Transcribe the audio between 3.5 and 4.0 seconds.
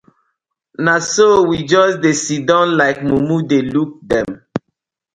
look